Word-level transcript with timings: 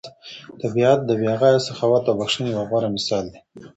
طبیعت 0.61 0.99
د 1.05 1.09
بې 1.19 1.33
غایه 1.39 1.59
سخاوت 1.67 2.03
او 2.09 2.15
بښنې 2.19 2.49
یو 2.55 2.63
غوره 2.69 2.89
مثال 2.95 3.25
دی. 3.31 3.39